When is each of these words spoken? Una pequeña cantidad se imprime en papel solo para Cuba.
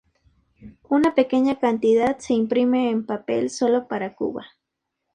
Una 0.89 1.13
pequeña 1.13 1.59
cantidad 1.59 2.17
se 2.17 2.33
imprime 2.33 2.89
en 2.89 3.05
papel 3.05 3.51
solo 3.51 3.87
para 3.87 4.15
Cuba. 4.15 4.47